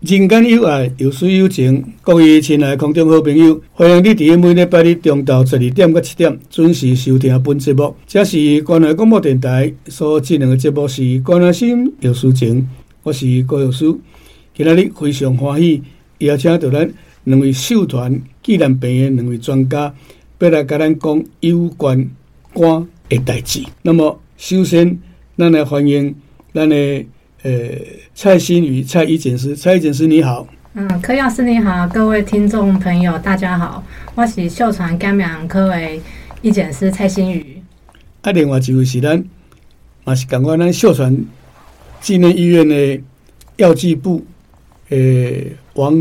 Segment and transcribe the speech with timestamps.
[0.00, 7.92] 人间有爱，有水有情，各位亲爱的空中好朋友，欢迎你伫每礼拜日中昼十二点到七点准时收听本节目。
[8.06, 12.68] 这是关爱广播电台所进行的节目，是关爱心有事情，
[13.02, 14.00] 我是郭有书。
[14.54, 15.82] 今日日非常欢喜，
[16.18, 16.88] 邀请到咱
[17.24, 19.92] 两位秀团暨南病院两位专家，
[20.38, 22.08] 要来跟咱讲有关
[22.54, 23.64] 肝的代志。
[23.82, 24.96] 那么，首先，
[25.36, 26.14] 咱来欢迎
[26.54, 27.04] 咱的。
[27.42, 27.50] 呃，
[28.16, 30.48] 蔡新宇蔡医检师，蔡医检师你好。
[30.74, 33.84] 嗯，柯药师你好，各位听众朋友大家好，
[34.16, 35.80] 我是秀传肝病科的
[36.42, 37.62] 医检师蔡新宇。
[38.22, 39.24] 啊，另外一位是咱，
[40.02, 41.16] 嘛是感官咱秀传
[42.00, 43.00] 纪念医院的
[43.54, 44.24] 药剂部，
[44.88, 44.98] 呃，
[45.74, 45.94] 王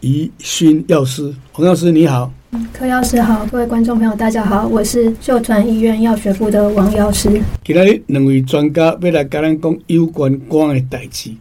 [0.00, 2.30] 怡勋药师，王药师你好。
[2.70, 7.40] 柯药师好，各位观众朋友大家好，我是秀传医院药学部的王药师。
[7.64, 11.34] 今日两位专家要来跟咱讲有关肝的代志。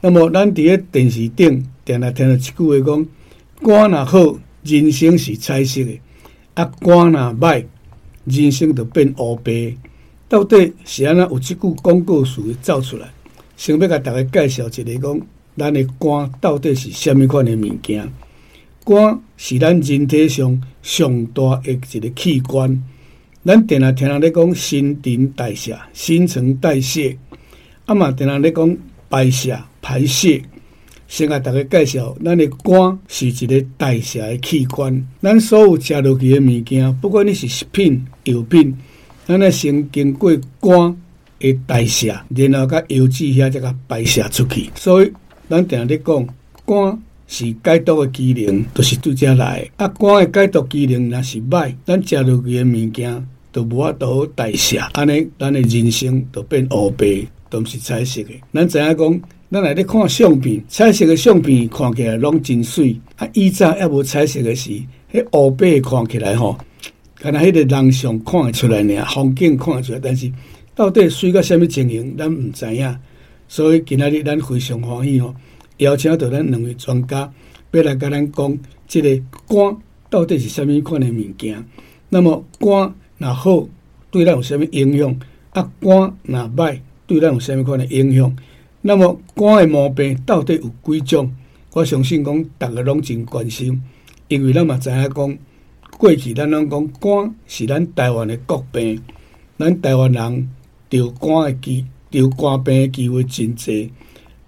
[0.00, 3.06] 那么咱伫咧电视顶定来听到一句话讲：
[3.60, 6.00] 肝若好，人生是彩色的；
[6.54, 7.66] 啊，肝若歹，
[8.24, 9.74] 人生就变乌白。
[10.30, 13.06] 到底是安怎有这句广告词造出来？
[13.58, 15.20] 先要甲大家介绍一下，讲
[15.58, 18.10] 咱的肝到底是虾米款的物件？
[18.84, 22.82] 肝是咱人体上上大的一个器官，
[23.42, 27.16] 咱定定听人咧讲新陈代谢、新陈代谢，
[27.86, 28.76] 啊嘛定定咧讲
[29.08, 30.42] 排泄、排泄。
[31.08, 35.06] 先甲大家介绍，咱的肝是一个代谢的器官。
[35.22, 38.76] 咱所有食落去的物件，不管你是食品、药品，
[39.26, 40.96] 咱要先经过肝
[41.38, 44.70] 的代谢，然后甲油脂遐再甲排泄出去。
[44.74, 45.12] 所以
[45.48, 46.26] 咱定定咧讲
[46.66, 47.02] 肝。
[47.26, 49.68] 是解毒的机能，都、是拄则来。
[49.76, 58.30] 啊，肝的解毒机能若是歹，咱食落去的物件都无法度代谢，安尼咱的人生都变乌白，都毋是彩色的。
[58.52, 63.00] 咱知影讲，咱来咧看相片，彩色的相片看起来拢真水。
[63.16, 64.70] 啊，以前还无彩色的时，
[65.12, 66.58] 迄乌白看起来吼，
[67.20, 70.30] 敢若迄个人像看会出来尔，风景看会出来，但是
[70.74, 72.96] 到底水到什么情形，咱毋知影。
[73.46, 75.34] 所以今仔日咱非常欢喜吼。
[75.78, 77.32] 邀请到咱两位专家，
[77.72, 79.08] 要来甲咱讲，即个
[79.48, 79.76] 肝
[80.08, 81.64] 到底是虾米款的物件？
[82.10, 83.66] 那么肝若好，
[84.10, 85.18] 对咱有虾米影响？
[85.50, 88.36] 啊，肝若歹，对咱有虾米款的影响？
[88.82, 91.34] 那么肝的毛病到底有几种？
[91.72, 93.82] 我相信讲，大家拢真关心，
[94.28, 95.38] 因为咱嘛知影讲，
[95.98, 99.02] 过去咱拢讲肝是咱台湾的国病，
[99.58, 100.50] 咱台湾人
[100.88, 103.90] 得肝的机得肝病的机会真济。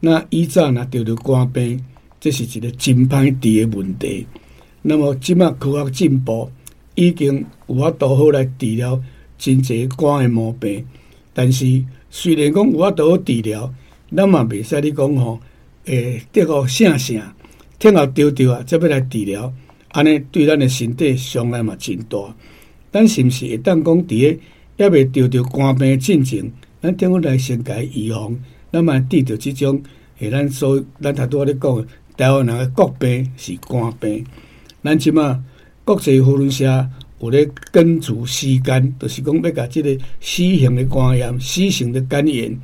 [0.00, 1.82] 那以前若得着肝病，
[2.20, 4.26] 这是一个真歹治的问题。
[4.82, 6.50] 那么即马科学进步，
[6.94, 9.02] 已经有法度好来治疗
[9.38, 10.84] 真侪肝的毛病。
[11.32, 13.72] 但是虽然讲有法度好治疗，
[14.14, 15.40] 咱嘛袂使你讲吼，
[15.86, 17.34] 诶，得个啥啥，
[17.78, 19.52] 听候丢丢啊，则要来治疗，
[19.88, 22.18] 安尼对咱的身体伤害嘛真大。
[22.92, 24.36] 咱是毋是会当讲伫
[24.76, 28.36] 个还未得着肝病进程，咱点样来先甲伊预防？
[28.76, 29.82] 那么治着即种。
[30.18, 34.22] 诶，咱所咱头拄仔咧讲，台湾人诶国病是肝病。
[34.82, 35.42] 咱即马
[35.82, 36.64] 国际舆论社
[37.20, 42.58] 有咧根除尸肝，就是讲要甲即个死刑诶肝炎、死刑诶肝炎，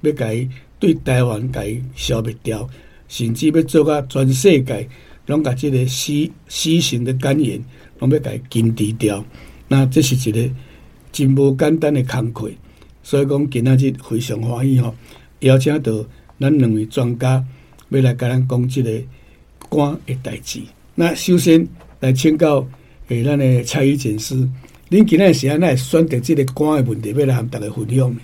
[0.00, 2.66] 要甲伊对台湾甲伊消灭掉，
[3.08, 4.88] 甚至要做甲全世界
[5.26, 6.12] 拢甲即个死
[6.48, 7.62] 死刑诶肝炎，
[7.98, 9.22] 拢要甲伊根治掉。
[9.68, 10.50] 那这是一个
[11.12, 12.50] 真无简单诶工课，
[13.02, 14.94] 所以讲今仔日非常欢喜吼，
[15.40, 15.92] 邀请到。
[16.40, 17.44] 咱两位专家
[17.88, 18.88] 要来甲咱讲即个
[19.68, 20.60] 肝的代志。
[20.94, 21.66] 那首先
[21.98, 22.64] 来请教
[23.08, 24.36] 诶，咱诶蔡医检师，
[24.88, 28.20] 恁今仔时安怎选择即个肝诶问题，要来和大家分享呢？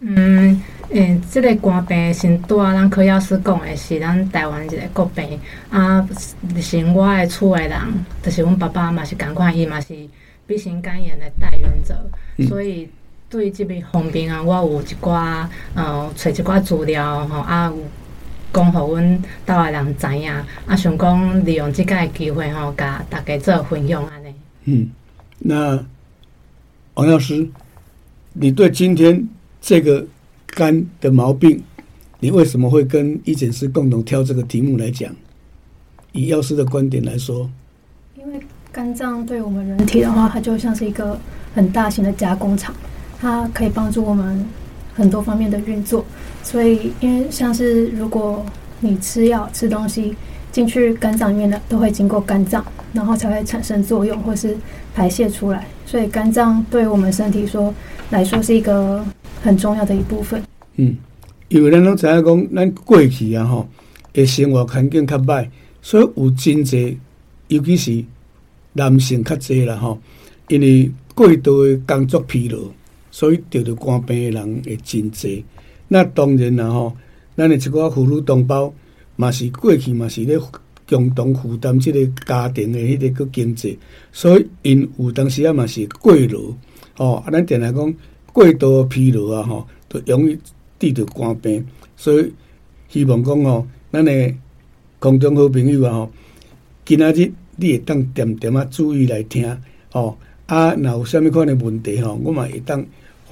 [0.00, 5.38] 嗯，诶、欸，即、这个肝病先拄啊，咱柯药师讲诶是咱台湾一个国病
[5.70, 6.04] 啊，
[6.60, 7.78] 是我诶厝诶人，
[8.24, 9.94] 就是阮爸爸嘛是共款，伊嘛是
[10.48, 11.94] B 型肝炎诶代原者，
[12.38, 12.88] 嗯、所以。
[13.32, 17.78] 对这边方面啊，我有一寡呃，找一寡资料吼，啊，有
[18.52, 20.30] 讲互阮台湾人知影，
[20.66, 24.34] 啊，想讲利用即个机会吼，甲大家做分享安尼。
[24.64, 24.90] 嗯，
[25.38, 25.82] 那
[26.92, 27.48] 王药师，
[28.34, 29.26] 你对今天
[29.62, 30.06] 这个
[30.48, 31.62] 肝的毛病，
[32.20, 35.10] 你为什么会跟医检师共同挑这个题目来讲？
[36.12, 37.50] 以药师的观点来说，
[38.14, 38.38] 因为
[38.70, 41.18] 肝脏对我们人体的话，它就像是一个
[41.54, 42.74] 很大型的加工厂。
[43.22, 44.44] 它可以帮助我们
[44.94, 46.04] 很多方面的运作，
[46.42, 48.44] 所以因为像是如果
[48.80, 50.12] 你吃药吃东西
[50.50, 54.56] 进去肝脏里面的，都会经过肝脏，然后才会产生作用或是
[54.92, 55.64] 排泄出来。
[55.86, 57.72] 所以肝脏对我们身体说
[58.10, 59.04] 来说是一个
[59.40, 60.42] 很重要的一部分。
[60.74, 60.96] 嗯，
[61.46, 63.68] 因为咱拢知影讲，咱过去啊吼，
[64.14, 65.46] 诶生活环境较歹，
[65.80, 66.98] 所以有真济，
[67.46, 68.04] 尤其是
[68.72, 70.00] 男性较济啦吼，
[70.48, 72.58] 因为过度的工作疲劳，
[73.12, 75.44] 所以得着肝病诶人会真济。
[75.86, 76.96] 那当然啦吼，
[77.36, 78.74] 咱诶一寡妇女同胞
[79.14, 80.36] 嘛是过去嘛是咧
[80.88, 83.78] 共同负担即个家庭诶迄个个经济，
[84.10, 86.40] 所以因有当时啊嘛是过劳
[86.96, 87.94] 吼，啊咱定来讲
[88.32, 90.36] 过度疲劳啊吼，都容易
[90.78, 91.64] 得着肝病，
[91.96, 92.32] 所以
[92.88, 93.66] 希望讲吼。
[93.92, 94.34] 咱诶
[94.98, 96.10] 空中好朋友啊吼，
[96.86, 99.44] 今仔日你会当点点啊注意来听
[99.90, 100.16] 吼，
[100.46, 102.82] 啊，若有啥物款诶问题吼，我嘛会当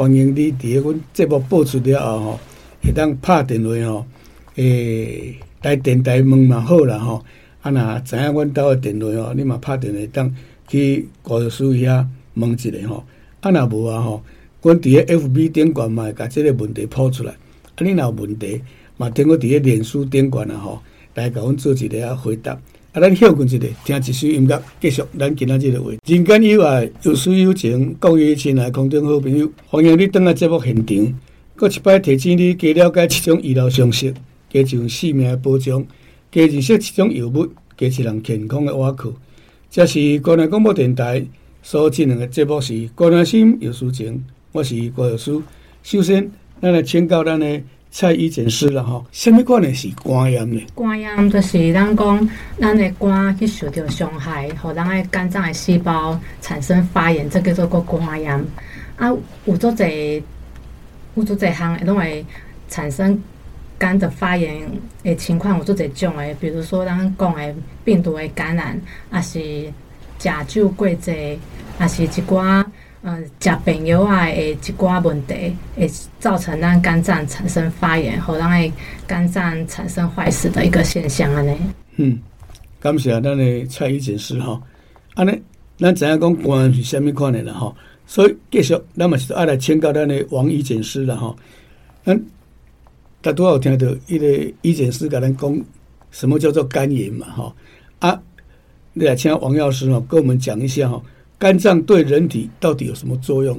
[0.00, 2.40] 欢迎你伫咧阮节目播出了后吼，
[2.82, 4.06] 会当拍电话吼，
[4.54, 7.22] 诶来电台问嘛好啦吼，
[7.60, 10.34] 啊，若知影阮兜诶电话吼，你嘛拍电话当
[10.68, 13.04] 去高教师遐问一下吼，
[13.42, 14.22] 啊，若无啊吼，
[14.62, 17.36] 阮伫咧 FB 顶管嘛会甲即个问题抛出来，啊，
[17.80, 18.62] 你若有问题。
[18.96, 20.80] 嘛，通过伫个脸书顶悬啊吼，
[21.14, 22.58] 来甲阮做一个回答。
[22.92, 25.92] 啊，咱休困一下，听一首音乐，继续咱今仔日的话。
[26.04, 31.14] 人间有爱，有书有情，各位亲爱空中好朋友，欢迎你登来节目现场。
[31.54, 34.12] 搁一摆提醒你，加了解七种医疗常识，
[34.50, 35.86] 加上生命的保障，
[36.32, 37.46] 加认识七种药物，
[37.78, 39.14] 加一人健康的瓦库。
[39.70, 41.24] 这是关爱广播电台
[41.62, 45.40] 所进行的节目是关爱心有书情，我是郭有书。
[45.84, 46.28] 首先，
[46.60, 47.62] 咱来请教咱的。
[47.92, 49.74] 蔡医检师了吼，什么款的？
[49.74, 50.64] 是肝炎呢？
[50.76, 58.32] 肝炎就是咱讲，咱的肝去受到伤害，和咱的肝脏的细胞产生发炎，这叫做肝炎。
[58.96, 59.12] 啊，
[59.44, 60.22] 有做侪，
[61.16, 62.24] 有做侪项，拢会
[62.68, 63.20] 产生
[63.76, 64.60] 肝的发炎
[65.02, 67.54] 的情况，有做侪种的，比如说咱讲的
[67.84, 69.40] 病毒的感染，啊是
[70.18, 71.36] 食酒过侪，
[71.78, 72.64] 啊是一寡。
[73.02, 78.70] 嗯，食朋友啊，会一寡问题会造成咱肝脏产生发炎，或咱诶
[79.06, 81.56] 肝脏产生坏死的一个现象安尼。
[81.96, 82.18] 嗯，
[82.78, 84.60] 感谢咱的蔡医检师哈。
[85.14, 85.40] 安尼，
[85.78, 87.74] 咱知影讲肝是虾米款的了哈，
[88.06, 91.34] 所以继续，咱嘛是爱来请教咱的王医检师了哈。
[92.04, 92.22] 咱
[93.22, 95.60] 大多有听到一个医检师甲咱讲
[96.10, 97.54] 什么叫做肝炎嘛哈？
[98.00, 98.20] 啊，
[98.92, 101.00] 你来请王药师哈，跟我们讲一下哈。
[101.40, 103.58] 肝脏对人体到底有什么作用？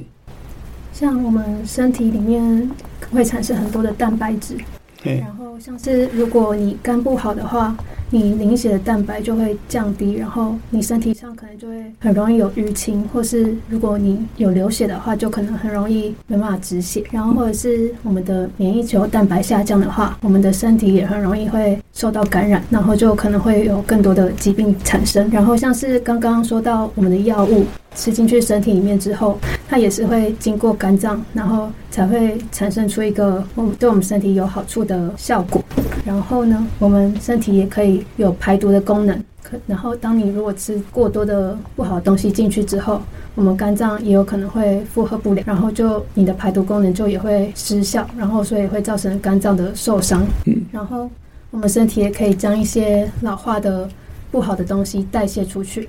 [0.92, 2.70] 像我们身体里面
[3.10, 4.56] 会产生很多的蛋白质，
[5.02, 7.76] 然后像是如果你肝不好的话，
[8.14, 25.30] 你凝血的蛋白就会降低，然后你身体上可能就会很容易有淤青，或是如果你有流血的话，就可能很容易没办法止血，然后或者是我们的免疫球蛋白下降的话，我们的身体也很容易会受到感染，然后就可能会有更多的疾病产生。
[25.30, 27.64] 然后像是刚刚说到我们的药物。
[27.94, 29.36] 吃进去身体里面之后，
[29.68, 35.62] 它也是会经过肝脏，然后才会产生出一个我们对我们身体有好处的效果。
[36.02, 39.22] 然后呢，我们身体也可以有排毒的功能。
[39.42, 43.02] 可然后，当你如果吃过多的不好的东西进去之后，
[43.34, 50.24] 我们肝脏也有可能会负荷不了，然后就你的排毒功能就也会失效，然后所以会造成肝脏的受伤。
[50.46, 51.10] 嗯然后，
[51.50, 53.88] 我们身体也可以将一些老化的
[54.30, 55.88] 不好的东西代谢出去。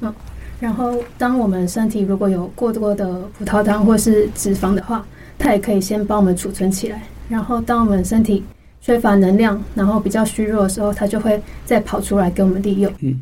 [0.00, 0.12] 嗯。
[0.60, 5.04] 然后，当我们身体如果有过多的葡萄糖或是脂肪的话，
[5.38, 7.02] 它也可以先帮我们储存起来。
[7.28, 8.44] 然后，当我们身体
[8.84, 12.92] 缺乏能量，然后比较虚弱的时候，它就会再跑出来给我们利用。
[12.98, 13.20] 嗯，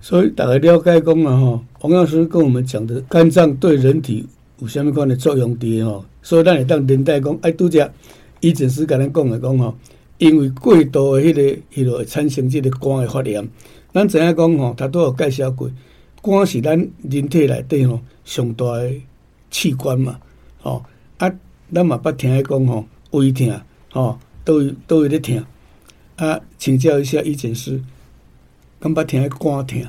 [0.00, 4.26] 所以大家了解讲了哈，王老师跟我们讲的肝脏对人体
[4.58, 7.88] 有什么样的作用的哈，所以咱会当连带讲，哎，拄只
[8.40, 9.72] 医检师跟咱讲的讲哈，
[10.18, 11.42] 因为过度的迄个
[11.72, 13.48] 迄个会产生这个肝的发炎，
[13.94, 15.70] 咱知影讲吼，他都有介绍过。
[16.22, 16.76] 肝是咱
[17.08, 18.92] 人体内底吼上大的
[19.50, 20.18] 器官嘛，
[20.60, 20.84] 吼
[21.18, 21.32] 啊，
[21.72, 23.48] 咱嘛捌听伊讲吼胃疼，
[23.92, 24.18] 吼
[24.50, 25.44] 都会都有咧疼
[26.16, 27.80] 啊，请教一下医检师，
[28.80, 29.86] 敢捌听伊肝疼？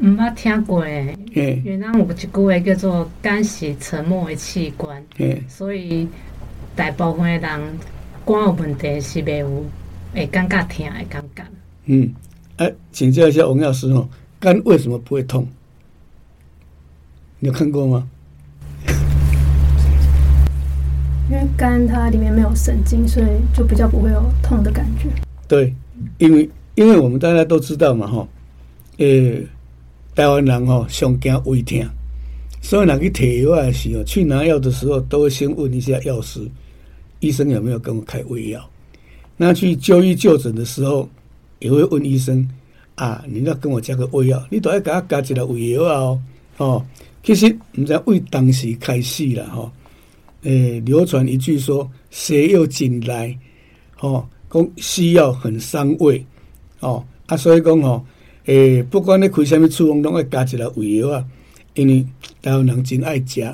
[0.00, 1.16] 毋捌听过诶，
[1.64, 5.02] 原来有一句话叫做“肝是沉默的器官”，
[5.48, 6.06] 所以
[6.76, 7.78] 大部分的人
[8.26, 9.64] 肝有问题是袂有
[10.14, 11.42] 会感觉疼的感觉。
[11.86, 12.12] 嗯，
[12.58, 14.06] 哎，请教一下王药师哦。
[14.38, 15.48] 肝为什么不会痛？
[17.38, 18.08] 你有看过吗？
[21.30, 25.08] 因为肝它里面没有神经，所以就比较不会有痛的感觉。
[25.46, 25.74] 对，
[26.18, 28.28] 因为因为我们大家都知道嘛，哈，
[28.98, 29.06] 呃，
[30.14, 31.86] 台湾人哦上惊胃疼，
[32.60, 36.40] 所以拿去提药的时候，去拿药的时候，都会先问一下药师，
[37.20, 38.68] 医生有没有给我开胃药。
[39.36, 41.08] 那去就医就诊的时候，
[41.58, 42.48] 也会问医生。
[42.98, 43.22] 啊！
[43.28, 46.20] 你要跟我加个胃药，你都要给他加一个胃药哦。
[46.56, 46.84] 哦，
[47.22, 49.70] 其实唔知为当时开始了哈。
[50.42, 53.36] 诶、流传一句说：“谁有进来？
[54.00, 56.24] 哦，讲需要很伤胃。
[56.80, 58.04] 哦，啊，所以讲吼，
[58.46, 61.24] 诶、不管你开什么处方，拢要加一粒胃药啊，
[61.74, 62.06] 因为
[62.40, 63.44] 台湾人真爱食，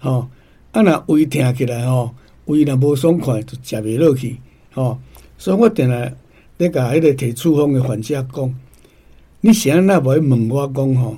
[0.00, 0.28] 吼、哦，
[0.72, 2.12] 啊，若胃疼起来吼，
[2.46, 4.36] 胃若无爽快，就食袂落去，
[4.72, 4.98] 吼、
[5.38, 6.12] 所以我定来
[6.58, 8.54] 咧甲迄个提处方诶患者讲，
[9.40, 11.16] 你现在若无问我讲吼，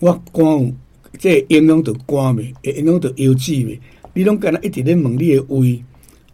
[0.00, 0.74] 我肝
[1.18, 3.80] 即个影响着肝未，会影响着腰子未？
[4.14, 5.82] 你拢干那一直咧问你诶胃。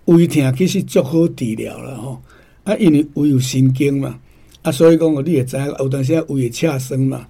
[0.07, 2.21] 胃疼其实足好治疗了吼，
[2.65, 4.19] 啊，因为胃有神经嘛，
[4.63, 7.29] 啊，所以讲你会知影有当时啊胃会恰酸嘛，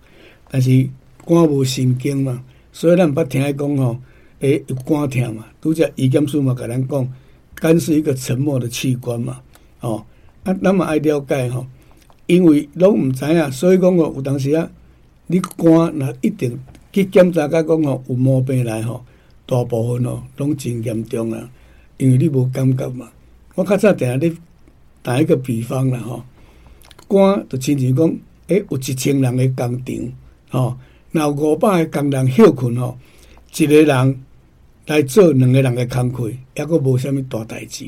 [0.50, 0.88] 但是
[1.26, 2.42] 肝无神经嘛，
[2.72, 3.98] 所以咱毋捌听伊讲吼，
[4.40, 7.12] 诶有肝疼嘛，拄则医检师嘛甲咱讲，
[7.54, 9.42] 肝是一个沉默的器官嘛，
[9.80, 10.06] 哦，
[10.44, 11.66] 啊，咱嘛爱了解吼，
[12.26, 14.70] 因为拢毋知影，所以讲吼，有当时啊，
[15.26, 16.58] 你肝若一定
[16.92, 19.04] 去检查甲讲吼有毛病来吼，
[19.46, 21.50] 大部分哦拢真严重啊。
[21.98, 23.08] 因为你无感觉嘛，
[23.54, 24.32] 我较早定下咧
[25.02, 26.24] 打一个比方啦吼，
[27.08, 28.08] 肝就亲像讲，
[28.48, 30.12] 诶、欸，有一千人诶工厂，
[30.50, 30.76] 吼，
[31.12, 32.98] 若有五百个工人休困吼，
[33.56, 34.20] 一个人
[34.86, 37.86] 来做两个人诶工课，抑搁无啥物大代志。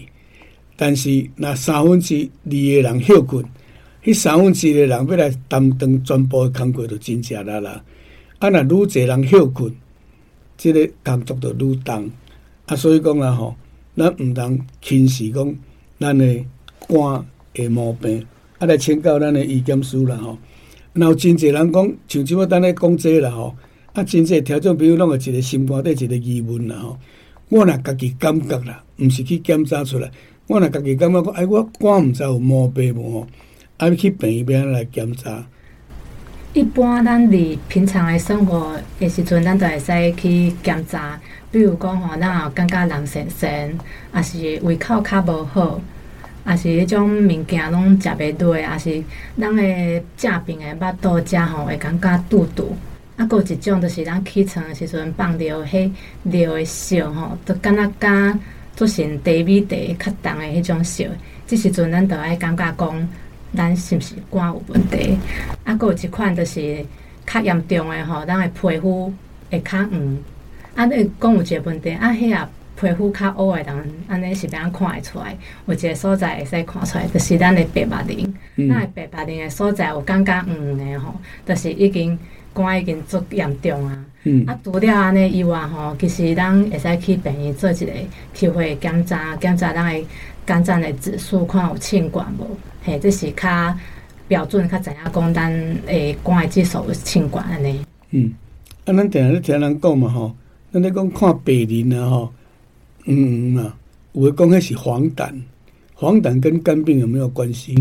[0.76, 3.44] 但是若三分之二个人休困，
[4.04, 7.82] 迄三分之二个人要来担当全部诶工课，就真正啦啦。
[8.44, 9.72] 啊，若愈侪人休困，
[10.56, 12.10] 即、这个工作就愈重。
[12.66, 13.54] 啊，所以讲啦吼。
[13.96, 15.56] 咱毋通轻视讲
[16.00, 16.44] 咱诶
[16.88, 18.26] 肝诶毛病，
[18.58, 20.36] 啊来请教咱诶医检师啦吼。
[20.92, 23.54] 然后真济人讲，像即要等咧讲这啦吼，
[23.92, 26.98] 啊真济调整，比如拢有一个心肝底一个疑问啦吼。
[27.50, 30.10] 我若家己感觉啦，毋是去检查出来，
[30.48, 33.26] 我若家己感觉讲，哎，我肝毋知有毛病无吼，
[33.76, 35.46] 啊要去病院来检查。
[36.54, 41.18] 一般咱伫平常诶生活诶时阵，咱都会使去检查。
[41.50, 43.72] 比如讲吼，咱有感觉人酸酸，
[44.12, 45.80] 还是胃口较无好，
[46.46, 49.02] 也是迄种物件拢食袂落，也是
[49.36, 52.76] 咱诶正病诶腹肚食吼会感觉肚肚。
[53.16, 55.90] 啊，阁有一种就是咱起床诶时阵放尿，迄
[56.22, 58.38] 尿诶色吼，都敢若甲
[58.76, 61.04] 做成茶米茶较重诶迄种色。
[61.48, 63.08] 即时阵咱着爱感觉讲，
[63.56, 65.18] 咱是毋是肝有问题？
[65.64, 66.84] 啊，阁有一款就是
[67.26, 69.12] 较严重诶吼，咱诶皮肤
[69.50, 70.18] 会较黄。
[70.74, 72.48] 啊，你讲有一个问题，啊，迄啊
[72.80, 75.36] 皮肤较乌诶人，安尼是怎看会出来？
[75.66, 78.34] 有一个所在会使看出来，就是咱诶白白灵。
[78.68, 81.14] 咱诶白白灵诶所在有感觉黄诶吼，
[81.46, 82.18] 就是已经
[82.52, 84.04] 肝已经足严重啊。
[84.24, 87.92] 嗯、啊，除了安尼以外吼，其实咱会使去病院做一个
[88.32, 90.06] 体会检查，检查咱的
[90.46, 92.56] 肝脏的指数，看有清管无？
[92.82, 93.74] 嘿，这是较
[94.26, 95.52] 标准，较知影讲咱
[95.86, 97.84] 诶肝的指数有凊悬安尼。
[98.12, 98.32] 嗯，
[98.86, 100.34] 啊，咱定下咧听人讲嘛吼。
[100.72, 102.32] 咱咧讲看白磷啊，吼，
[103.04, 103.76] 嗯啊，
[104.12, 105.42] 有诶讲迄是黄疸，
[105.94, 107.74] 黄疸跟肝病有没有关系？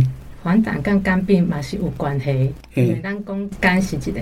[0.43, 4.19] 黄疸跟肝病嘛是有关系，因为咱讲肝是一个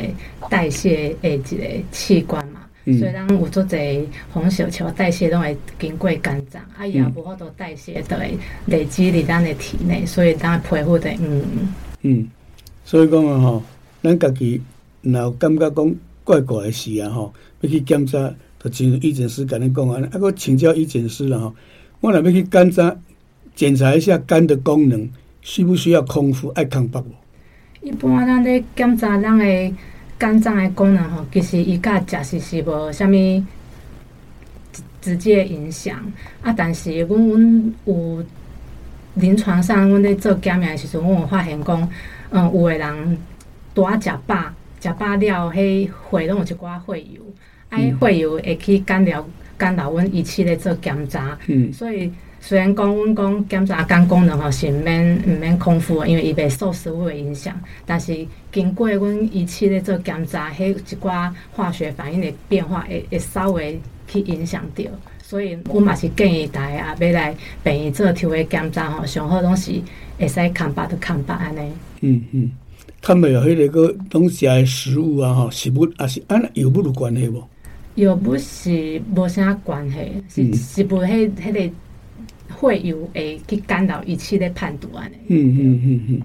[0.49, 8.37] 代谢的一个器官嘛，嗯、所以咱有做侪红血球代谢拢会经过肝脏，啊伊也无法度代谢，都会
[8.67, 11.73] 累积伫咱的体内，所以咱皮肤的嗯。
[12.03, 12.27] 嗯，
[12.85, 13.63] 所以讲啊吼，
[14.03, 14.61] 咱家己
[15.01, 18.31] 若有感觉讲怪怪的事啊吼，要去检查。
[18.63, 21.55] 就请医诊师甲恁讲啊，啊，我请教医检师了吼，
[21.99, 22.95] 我若要去检查
[23.55, 25.09] 检查一下肝的功能，
[25.41, 27.13] 需不需要空腹爱空腹无？
[27.81, 29.73] 一般咱咧检查咱的
[30.17, 33.43] 肝脏的功能吼，其实伊甲食食是无啥物
[35.01, 35.97] 直接影响
[36.41, 36.53] 啊。
[36.55, 38.23] 但是阮阮有
[39.15, 41.89] 临床上，阮咧做检验的时阵，阮有发现讲，
[42.29, 43.17] 嗯，有的人
[43.73, 44.37] 拄啊食饱，
[44.79, 47.21] 食饱了，迄血拢有一寡血油。
[47.71, 49.25] 迄血油会去干扰
[49.57, 52.11] 干扰阮仪器咧做检查，嗯、所以
[52.43, 57.55] 虽然讲阮讲检查肝功能吼是毋免毋免空腹，因为伊袂受食物的影响，
[57.85, 64.89] 但是经过阮仪器咧做检查，迄一寡化学反应的变化会会稍微去影响着，
[65.21, 67.33] 所以阮嘛是建议大家要来
[67.63, 69.71] 病院做抽血检查吼，上好拢是
[70.17, 71.71] 会使空腹就空白安尼。
[72.01, 72.51] 嗯嗯，
[73.01, 77.47] 他们有迄个个东西啊，食物啊，吼，食物也是安有冇有关系无？
[77.95, 81.73] 又不是无啥关系，是食物迄迄个
[82.51, 85.15] 会有会去干扰仪器咧判断安尼。
[85.27, 86.21] 嗯嗯嗯嗯，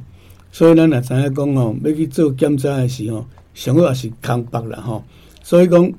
[0.52, 5.04] 所以咱也知影讲吼，要去做检查的时候，上好也是空腹啦吼。
[5.42, 5.92] 所以讲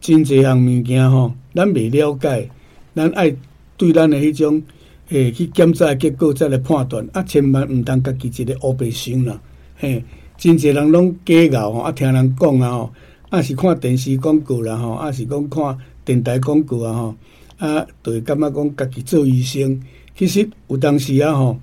[0.00, 2.48] 真侪项物件吼，咱未了解，
[2.94, 3.34] 咱爱
[3.76, 4.62] 对咱的迄种
[5.08, 9.40] 诶去检查的结果再来判断，啊，千万毋通家己一个乌白想啦。
[9.76, 10.02] 嘿，
[10.36, 12.92] 真侪人拢假咬吼，啊，听人讲啊吼。
[13.30, 17.14] 啊，是看电视广告啦吼，啊是讲看电台广告啊吼，
[17.58, 19.80] 啊，就会感觉讲家己做医生，
[20.16, 21.56] 其实有当时啊吼，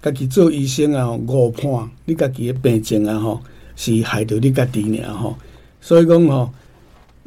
[0.00, 3.40] 家己做医生啊，误判你家己的病情啊吼，
[3.76, 5.36] 是害到你家己尔吼。
[5.80, 6.50] 所以讲吼，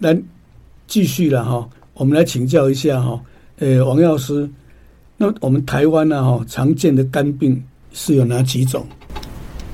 [0.01, 0.21] 咱
[0.87, 3.19] 继续了哈，我们来请教一下哈，
[3.59, 4.49] 呃，王药师，
[5.17, 7.61] 那我们台湾呢吼，常见的肝病
[7.93, 8.85] 是有哪几种？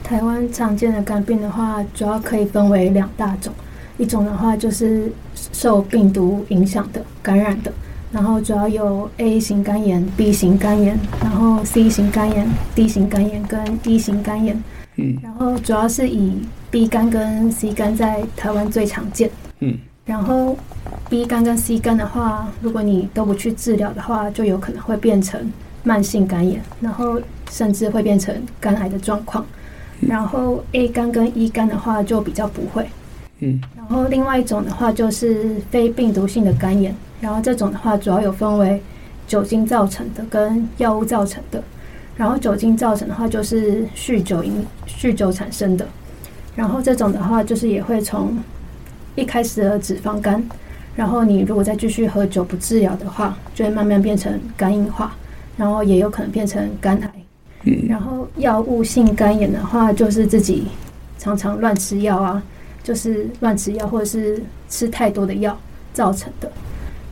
[0.04, 3.54] 台湾常见的肝病的话，主要可以分为两大种，
[3.98, 7.72] 一种的话就是受病毒影响的感染的。
[8.12, 14.64] 然后主要有 A 型肝炎、B 型肝炎，然后 C 型肝炎、D 型肝炎跟 E 型肝炎。
[14.96, 16.34] 嗯，然后主要是以
[16.72, 19.30] B 肝跟 C 肝在台湾最常见。
[19.60, 20.58] 嗯，然后
[21.10, 25.52] B 肝跟 C 肝的话，如果你都不去治疗的话，就有可能会变成
[25.84, 27.22] 慢性肝炎，然后
[27.52, 29.46] 甚至会变成肝癌的状况。
[30.00, 32.88] 然后 A 肝跟 E 肝的话就比较不会。
[33.40, 36.96] 嗯，然后另外一种的话就是非病毒性的肝炎。
[37.20, 38.82] 然后这种的话，主要有分为
[39.28, 41.64] 酒精造成的跟药物造成的。
[42.16, 45.88] 然后酒精造成的话，就是酗酒饮酗酒产生的。
[46.56, 48.36] 然后这种的话，就是也会从
[49.16, 50.44] 一开始的脂肪肝，
[50.96, 55.16] 然后你如果再继续喝酒不治疗的话，就会慢慢变成肝硬化，
[55.56, 57.12] 然后也有可能变成肝癌。
[57.88, 60.68] 然后药物性肝炎的话，就是自己
[61.20, 62.42] 常常乱吃药啊，
[62.82, 65.56] 就是乱吃药或者是吃太多的药
[65.94, 66.52] 造成的。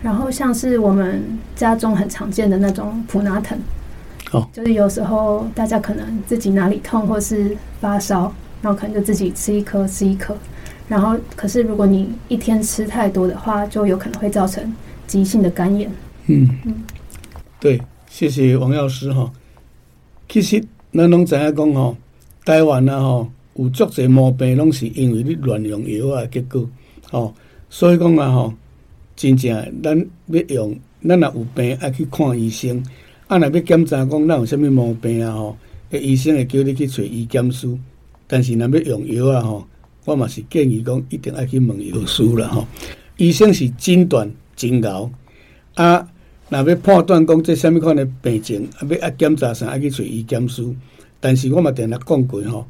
[0.06, 1.20] 然后像是我们
[1.56, 3.58] 家中很常见的那种普拿疼，
[4.34, 8.32] 哦，就是有时候大家可能自己哪里痛或是发烧，
[8.62, 10.38] 然后可能就自己吃一颗吃一颗，
[10.88, 14.72] 然后可是如果你一天吃太多的话，就有可能会造成
[15.08, 15.92] 急性的肝炎。
[16.28, 16.76] 嗯嗯，
[17.60, 19.32] 对，谢谢王药师哈。
[20.30, 21.98] 其实咱拢知影讲吼，
[22.46, 26.70] 台湾啊吼有足侪毛病，拢是因为你乱用药啊结果，
[27.10, 27.34] 吼，
[27.72, 28.54] 所以讲啊吼。
[29.16, 32.84] 真正，咱要用，咱若有病爱去看医生。
[33.28, 35.32] 啊，若要检查讲咱有啥物毛病啊？
[35.32, 35.58] 吼，
[35.92, 37.68] 诶，医生会叫你去找医检师。
[38.28, 39.42] 但是若要用药啊？
[39.42, 39.68] 吼，
[40.06, 42.48] 我嘛是建议讲一定爱去问药师啦。
[42.50, 42.68] 吼，
[43.18, 45.10] 医生是诊断真牛。
[45.76, 46.08] 啊，
[46.50, 50.64] 若要判断讲这啥物款的病情，啊，要爱检查啥爱去找医检师。
[51.20, 52.68] 但是我嘛定定讲过吼，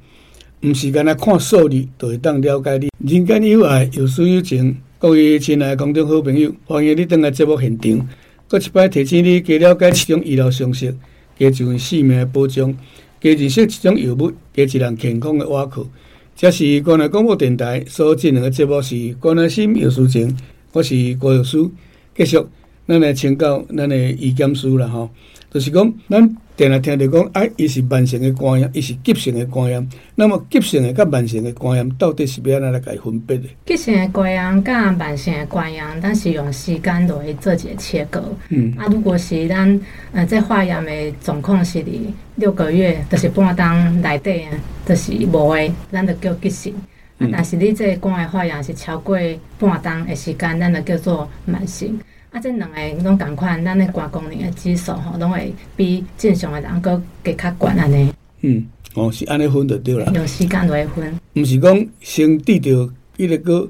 [0.61, 4.77] 毋是干那看数字就会当了解你人间有爱，有书有情。
[4.97, 8.07] 各位亲爱的观众好朋友，欢迎你登来节目现场。
[8.47, 10.95] 搁一摆提醒你，加了解一种医疗常识，
[11.37, 12.73] 加一份生命的保障，
[13.19, 15.85] 加认识一种药物，加一人健康的瓦库。
[16.33, 20.33] 这是关爱广播电台所进行的节目，是关爱心有事情。
[20.71, 21.69] 我是郭药师，
[22.15, 22.39] 继续，
[22.87, 25.09] 咱来请教咱的医检师了吼。
[25.55, 26.37] 就是讲，咱。
[26.57, 29.89] 定来听着讲，啊，伊是慢性的肝炎，伊是急性的肝炎。
[30.15, 33.43] 那么急性的甲慢性的肝炎，到底是要安怎来解分别的？
[33.65, 38.23] 急性的肝炎甲慢性的肝炎，咱是用时间来做一个切割。
[38.47, 39.81] 嗯，啊，如果是咱
[40.13, 41.99] 呃在化验的状况是伫
[42.35, 44.45] 六个月，就是半当内底，
[44.85, 46.73] 就是无诶，咱就叫急性。
[47.17, 49.17] 嗯、啊，但是你这个肝的化验是超过
[49.59, 51.99] 半当的时间，咱就叫做慢性。
[52.35, 58.13] 啊，即两个拢共款，咱的肝功能的指数吼，拢会比正常的人搁加较悬安尼。
[58.41, 60.11] 嗯，哦，是安尼分就对啦。
[60.13, 63.69] 用时间来分，毋是讲先治着一个个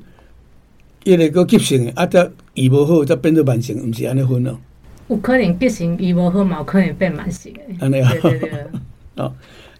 [1.03, 4.59] 一个个急性的，啊，则医无好，则变做慢性，毋是安尼分咯。
[5.09, 7.59] 有可能急性医无好，嘛有可能变慢性的。
[7.79, 8.65] 安尼啊，对对对。
[9.23, 9.31] 哦，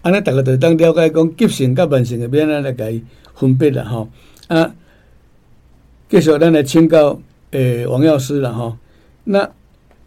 [0.04, 4.08] 安尼大家就当了解讲急性甲慢性的，变安来甲伊分别啦吼。
[4.46, 4.76] 啊，
[6.08, 7.20] 继续咱来请教。
[7.56, 8.78] 诶、欸，王药师了哈，
[9.24, 9.50] 那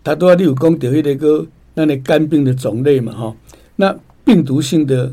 [0.04, 3.34] 他都要你有讲到迄个个那你肝病的种类嘛哈，
[3.76, 5.10] 那病毒性的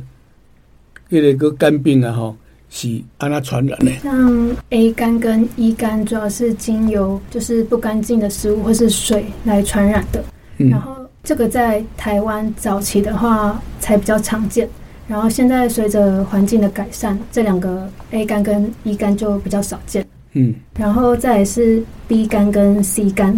[1.10, 2.36] 迄个个肝病啊哈，
[2.70, 3.90] 是按它传染的。
[4.04, 10.22] 像 A 肝跟 E 肝主要是经由就是不干净的食物或是水来传染的，
[10.58, 10.94] 嗯、然后
[11.24, 14.68] 这个在台湾早期的话才比较常见，
[15.08, 20.06] 然后现在随着环境的改善，这两个 A 肝跟 E 肝就比较少见。
[20.36, 23.32] 嗯，然后再来是 B 肝跟 C 肝。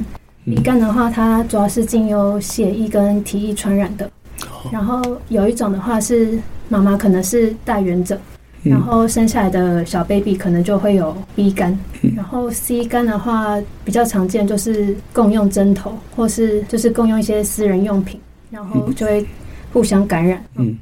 [0.46, 4.06] 嗯、B 肝的话，它主要是经由血液跟体液传染的。
[4.42, 6.38] 哦、然后有一种的话是
[6.70, 8.20] 妈妈可能是带原者，
[8.64, 11.72] 嗯、然后生下来的小 baby 可能就会有 B 肝。
[12.02, 18.20] 嗯、然后 C 肝的话比较常见，就是共用针头，或是就是共用一些私人用品，
[18.52, 19.26] 然后就会
[19.72, 20.44] 互相感染。
[20.56, 20.76] 嗯，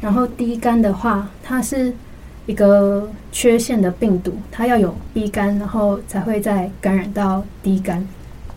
[0.00, 1.92] 然后 D 肝的话，它是。
[2.46, 3.06] 一个
[3.38, 8.04] 缺陷的病毒，它要有 B 肝，然后才会再感染到 D 肝。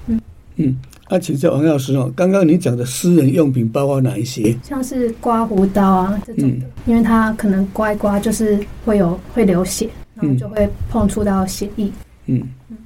[0.08, 0.20] 嗯
[0.56, 4.58] 嗯，啊，请教王药师哦，刚刚你讲的私人用品包括哪一些？
[4.64, 11.86] 像是刮胡刀啊这种的，嗯、因为它可能刮一刮就是会有会流血，然后就会碰触到血液。
[12.26, 12.78] 嗯嗯，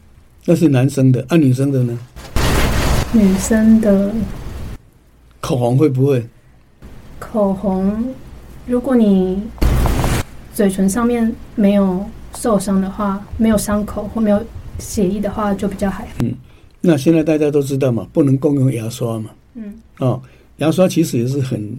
[0.43, 1.97] 那是男生的，啊，女生的呢？
[3.13, 4.11] 女生的
[5.39, 6.21] 口红会不会？
[7.19, 8.13] 口红，
[8.65, 9.41] 如果你
[10.55, 12.03] 嘴唇上面没有
[12.37, 14.41] 受伤的话，没有伤口或没有
[14.79, 16.11] 血液的话，就比较还好。
[16.23, 16.33] 嗯，
[16.79, 19.31] 那现在大家都知道嘛，不能共用牙刷嘛。
[19.55, 20.21] 嗯，哦，
[20.57, 21.77] 牙刷其实也是很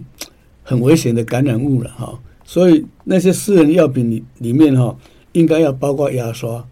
[0.61, 2.19] 很危险的感染物了哈、哦。
[2.45, 4.97] 所以那些私人药品里里面哈、哦，
[5.31, 6.63] 应该要包括牙刷。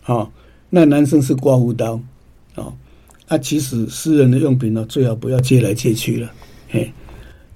[0.00, 0.30] 好、哦，
[0.70, 2.00] 那男生是刮胡刀。
[2.54, 2.72] 哦，
[3.28, 6.32] 啊，其实私人的用品呢，最好不要借来借去了。
[6.70, 6.90] 嘿，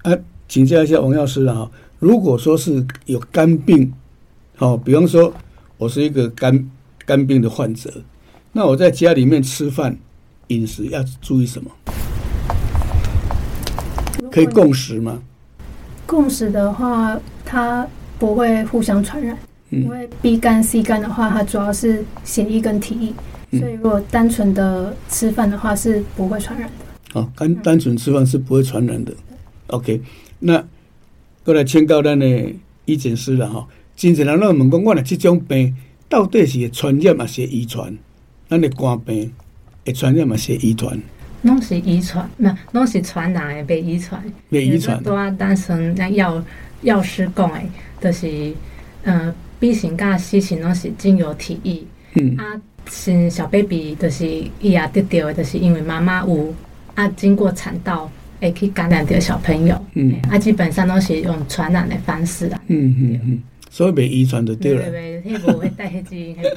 [0.03, 0.13] 啊，
[0.47, 1.71] 请教一下王药师了哈。
[1.99, 3.93] 如果说是有肝病，
[4.57, 5.33] 好、哦，比方说
[5.77, 6.71] 我是一个肝
[7.05, 7.93] 肝病的患者，
[8.53, 9.97] 那我在家里面吃饭
[10.49, 11.71] 饮食要注意什么？
[14.31, 15.21] 可以共食吗？
[16.07, 17.87] 共食的话，它
[18.19, 19.37] 不会互相传染，
[19.71, 23.13] 嗯、因为 B 肝、C 肝的话，它主要是血液跟体液。
[23.59, 27.21] 所以，如果单纯的吃饭的话，是不会传染的。
[27.21, 29.13] 哦，单单纯吃饭是不会传染的。
[29.69, 30.01] OK，
[30.39, 30.63] 那
[31.49, 32.53] 过来请教咱的
[32.85, 33.67] 医诊师了哈。
[33.97, 35.75] 真侪人拢问讲，我若这种病
[36.07, 37.97] 到底是会传染，还是遗传？
[38.51, 39.33] 咱的肝病
[39.87, 41.01] 会传染，还是遗传？
[41.41, 44.23] 拢是遗传，那拢是传染的，被遗传。
[44.51, 45.03] 被遗传。
[45.03, 46.45] 多啊，单纯咱药
[46.83, 47.63] 药师讲的，
[47.99, 48.53] 就是
[49.05, 51.83] 呃，B 型甲 C 型拢是经由体液。
[52.17, 52.61] 嗯啊。
[52.91, 54.27] 是小 baby，就是
[54.61, 56.55] 伊也得到的，就是因为妈妈有
[56.95, 59.81] 啊，经过产道会去感染着小朋友。
[59.95, 62.61] 嗯，啊，基本上都是用传染的方式啦。
[62.69, 64.91] 嗯嗯嗯，所以被遗传就对了。
[64.91, 66.51] 对对，迄无会带迄基因，迄个。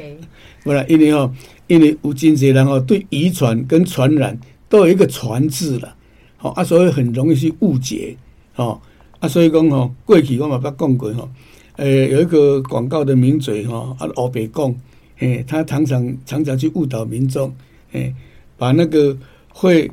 [0.63, 1.33] 不啦，因为哦，
[1.67, 4.37] 因为有真侪人哦，对遗传跟传染
[4.69, 5.95] 都有一个传字了，
[6.37, 8.15] 好啊，所以很容易去误解。
[8.53, 8.81] 好
[9.19, 11.29] 啊，所以讲哦，过去我嘛捌讲过吼，
[11.77, 14.75] 呃，有一个广告的名嘴吼，啊，欧北讲。
[15.19, 17.53] 诶，他常常常常去误导民众，
[17.91, 18.11] 诶，
[18.57, 19.15] 把那个
[19.49, 19.87] 会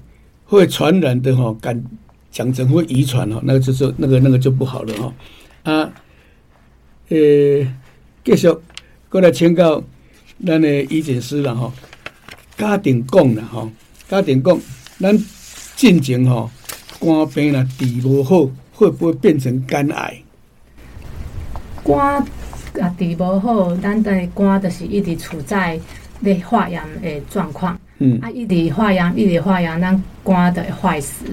[0.48, 1.84] 会传染的哈，感
[2.32, 5.12] 讲成会遗传哈，那个就是那个那个就不好了哈。
[5.64, 5.92] 啊，
[7.10, 7.16] 呃，
[8.24, 8.48] 继续
[9.10, 9.82] 过来请教
[10.46, 11.70] 咱的医检师了哈。
[12.56, 13.70] 家庭讲了哈，
[14.08, 14.58] 家庭讲，
[14.98, 15.16] 咱
[15.76, 16.50] 进前哈
[16.98, 20.22] 肝病了治不好，会不会变成肝癌？
[21.84, 22.24] 肝。
[22.80, 25.78] 啊，治无好，咱的肝就是一直处在
[26.20, 27.78] 咧化验的状况。
[27.98, 31.24] 嗯，啊，一直化验，一直化验，咱肝就会坏死。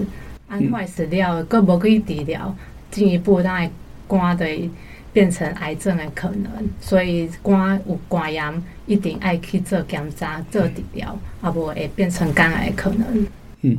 [0.48, 2.54] 啊，坏死了，佫无去治疗，
[2.90, 3.70] 进一步咱的
[4.08, 4.70] 肝就会
[5.12, 6.50] 变成癌症的可能。
[6.80, 13.26] 所以肝有肝炎，一定爱去做检查、做治疗，啊，无会变成肝癌可能。
[13.62, 13.78] 嗯，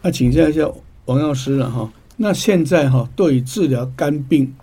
[0.00, 0.70] 那请教一下
[1.06, 1.90] 王药师了哈。
[2.16, 4.54] 那现在哈，对于治疗肝病，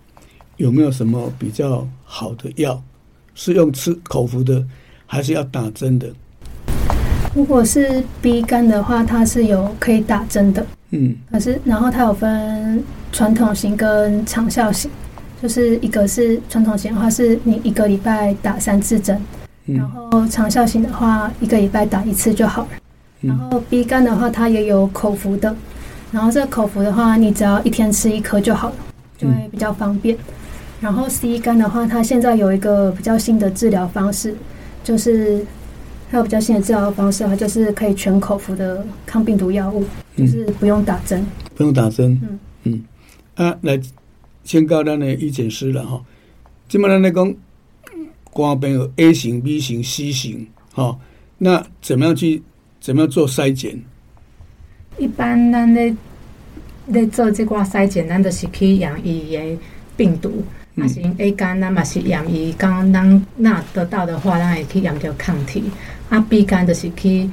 [0.58, 2.82] 有没有什么比较好的药？
[3.36, 4.66] 是用吃口服的，
[5.06, 6.14] 还是要打针的？
[7.40, 10.66] 如果是 B 肝的话，它是有可以打针的。
[10.90, 14.92] 嗯，可是然后它有分传统型跟长效型，
[15.42, 19.18] 就是一个是传统型的话，是你一个礼拜打三次针，
[19.68, 22.68] 嗯、然后长效型的话，一个礼拜打一次就好了。
[23.22, 25.56] 嗯、然后 B 肝的话，它也有口服的，
[26.12, 28.76] 然后这个口服的话，你只要一天吃一颗就好了，
[29.18, 30.14] 就会比较方便。
[30.18, 30.20] 嗯
[30.82, 34.34] 然后 C 肝的话，它现在有一个比较新的治疗方式，
[34.82, 35.46] 就是
[36.12, 41.24] 还有比较新的治疗方式，它就是可以全口服的抗病毒药物，嗯、就是不用打针，
[41.56, 42.20] 不用打针。
[42.24, 42.84] 嗯嗯，
[43.36, 43.80] 啊，来
[44.44, 46.04] 先告咱的医检师了哈。
[46.68, 47.36] 基本上来讲，
[48.34, 50.98] 肝病有 A 型、B 型、C 型，哈，
[51.38, 52.42] 那怎么样去
[52.82, 53.80] 怎么样做筛检？
[54.98, 55.96] 一般咱咧
[56.88, 59.58] 咧做这挂筛检，咱就是去养伊的
[59.96, 60.44] 病毒。
[60.82, 65.64] 啊，是 A 肝，咱嘛是验伊，刚咱那得到的话，咱也可以验着抗体。
[66.10, 67.30] 啊，B 肝就是去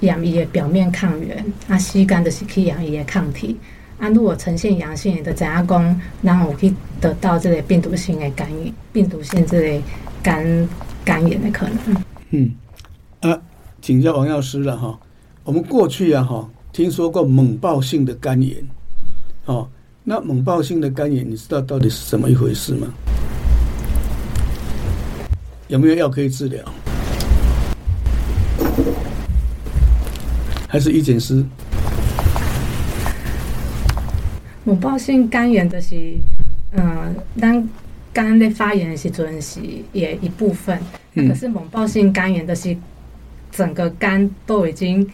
[0.00, 3.56] 验伊的表面抗原，啊，C 肝就是去验伊的抗体。
[3.98, 9.82] 啊，如果呈现阳性，就知影讲，咱有去得到这个病毒性的肝炎，病毒性这个
[10.22, 10.68] 肝
[11.04, 12.04] 肝炎的可能。
[12.30, 12.50] 嗯，
[13.20, 13.40] 啊，
[13.82, 14.98] 请教王药师了哈。
[15.44, 18.56] 我们过去啊哈，听说过猛暴性的肝炎，
[19.46, 19.68] 哦。
[20.10, 22.88] 那猛暴性的肝炎，你知道到底是怎么一回事吗？
[25.66, 26.64] 有没有药可以治疗？
[30.66, 31.44] 还是医检师？
[34.64, 36.14] 猛暴性肝炎的是，
[36.72, 37.68] 嗯，当
[38.10, 39.60] 肝的发炎的时阵是
[39.92, 40.80] 也一部分，
[41.14, 42.74] 可是猛暴性肝炎的是
[43.52, 45.06] 整个肝都已经。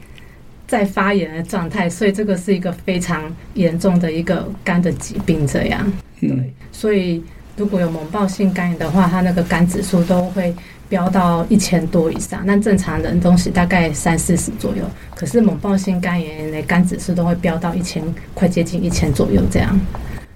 [0.74, 5.46] 在发炎的状态，所以这个是一个非常严重的一个肝的疾病。
[5.46, 7.22] 这样，对，所以
[7.56, 10.52] 如果有猛暴性肝炎的话，它那个肝指数都会
[10.88, 12.42] 飙到一千多以上。
[12.44, 14.82] 那正常人东西大概三四十左右，
[15.14, 18.02] 可是猛暴性肝炎的肝指数都会飙到一千，
[18.34, 19.78] 快接近一千左右这样。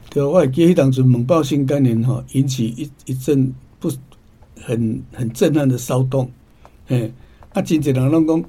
[0.08, 3.90] 对，我还记得当时猛暴性肝炎哈，引起一一阵不
[4.62, 6.30] 很很震撼的骚动。
[6.86, 7.10] 哎，
[7.54, 8.44] 啊，真济人拢讲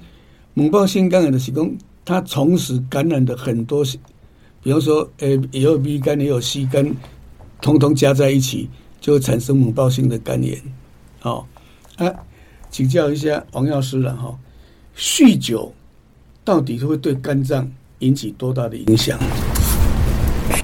[0.60, 1.72] 猛暴性肝炎的是讲，
[2.04, 3.82] 它同时感染的很多，
[4.62, 6.93] 比方说，诶，也有 B 肝，也有 C 肝，
[7.62, 8.69] 通通加在一起，
[9.00, 10.62] 就会产生猛暴性的肝炎。
[11.22, 11.48] 好，
[11.95, 12.13] 啊，
[12.69, 14.38] 请教一下王药师了哈，
[14.98, 15.72] 酗酒
[16.43, 19.17] 到底是会对肝脏引起多大的影响？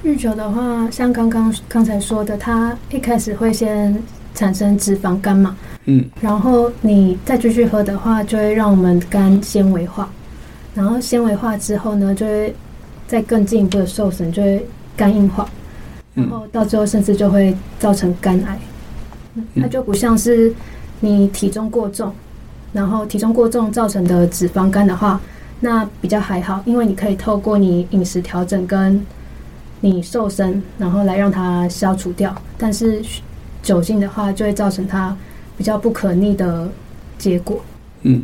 [0.04, 3.98] 酗酒的话，像刚刚刚才说的，它一开始会先
[4.34, 10.08] 产生脂肪肝嘛，嗯，然后你再继续喝的话，就会让我们肝纤维化，
[10.74, 12.54] 然后纤维化之后呢，就会
[13.06, 15.48] 再更进一步的受损，就会肝硬化，
[16.14, 18.58] 然后到最后甚至就会造成肝癌。
[19.60, 20.52] 它就不像是
[21.00, 22.12] 你体重过重，
[22.72, 25.20] 然后体重过重造成的脂肪肝的话，
[25.60, 29.04] 那比较还好，因为你可以透过你饮食调整跟
[29.80, 32.34] 你瘦身，然后来让它消除掉。
[32.56, 33.00] 但是
[33.62, 35.14] 酒精的话，就会造成它
[35.56, 36.70] 比较不可逆的
[37.18, 37.64] 结果。
[38.02, 38.22] 嗯，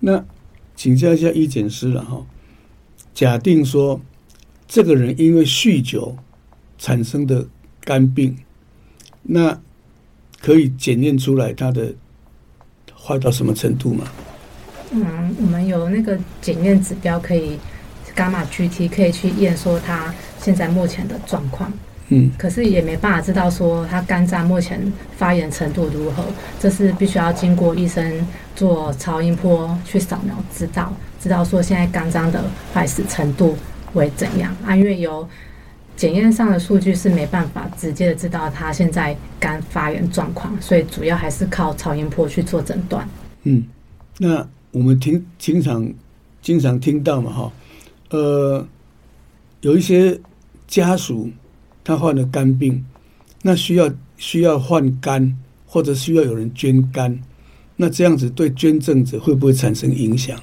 [0.00, 0.24] 那
[0.74, 2.24] 请教一下医检师了哈。
[3.14, 4.00] 假定说
[4.66, 6.16] 这个人因为酗酒
[6.78, 7.46] 产生的
[7.80, 8.36] 肝病，
[9.22, 9.60] 那
[10.40, 11.94] 可以检验出来他的
[12.94, 14.04] 坏到什么程度吗？
[14.90, 17.58] 嗯，我们有那个检验指标可以。
[18.14, 21.72] 伽马 GT 可以去验说他现在目前的状况，
[22.12, 24.80] 嗯，可是也没办法知道说他肝脏目前
[25.16, 26.22] 发炎程度如何，
[26.60, 32.44] 这是必须要经过医生做超音波去扫描知道，知道说现在肝脏的
[32.74, 33.56] 坏死程度
[33.94, 34.76] 为怎样啊？
[34.76, 35.26] 因为有
[35.96, 43.08] 检验上的数据是没办法直接的知道他现在肝发炎状况，所以主要还是靠超音波去做诊断。
[43.44, 43.62] 嗯，
[44.18, 45.90] 那我们听经常
[46.40, 47.52] 经常听到嘛，哈。
[48.10, 48.66] 呃，
[49.62, 50.18] 有一些
[50.66, 51.30] 家属
[51.84, 52.84] 他患了肝病，
[53.42, 57.18] 那需要需要换肝，或者需要有人捐肝，
[57.76, 60.38] 那这样子对捐赠者会不会产生影响？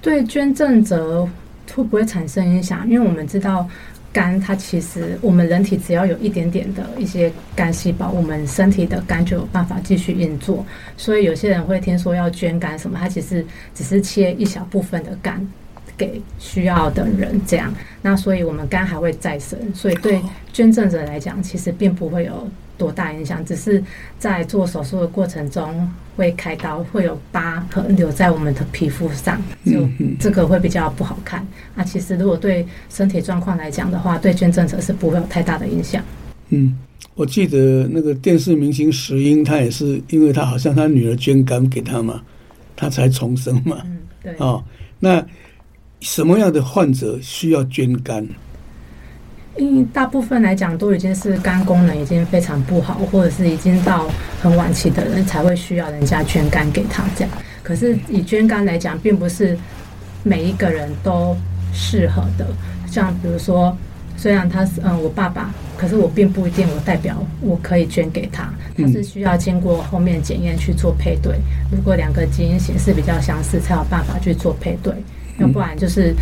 [0.00, 1.28] 对捐赠者
[1.74, 2.88] 会不会产生影响？
[2.88, 3.68] 因为我们知道
[4.12, 10.64] 肝，它其实我们人体只要有一点点的一些肝细胞，我们身体的肝就有办法继续运作。
[10.96, 15.44] 所以有些人会听说要捐肝什么，他其实只是切一小部分的肝。
[15.98, 23.82] 给需要的人，这样，那所以我们肝还会再生，所以对捐赠者来讲，其实并不会有多大影响，只是
[24.18, 29.86] 在做手术的过程中会开刀，会有疤痕留在我们的皮肤上，就
[30.20, 31.44] 这个会比较不好看。
[31.74, 36.00] 那其实如果对身体状况来讲的话，对捐赠者是不会有太大的影响。
[36.50, 36.78] 嗯，
[37.16, 42.22] 我记得那个电视明星石英，他也是因为他好像他女儿捐肝给他嘛，
[42.76, 43.82] 他才重生嘛。
[43.84, 44.34] 嗯，对。
[44.38, 44.62] 哦，
[45.00, 45.26] 那。
[46.00, 48.26] 什么样的患者需要捐肝？
[49.56, 54.08] 因为大部分来讲都已经是肝功能已经非常不好，或者是已经到
[54.40, 57.30] 很晚期的人才会需要人家捐肝给他这样。
[57.64, 59.58] 可是以捐肝来讲，并不是
[60.22, 61.36] 每一个人都
[61.72, 62.46] 适合的。
[62.86, 63.76] 像比如说，
[64.16, 71.34] 虽然他是嗯我爸爸，可是我并不一定我代表我可以捐给他，他是需要经过后面检验去做配对。
[71.72, 74.94] 如果两个基因型是比较相似，才有办法去做配对。
[75.38, 76.14] 要不然就是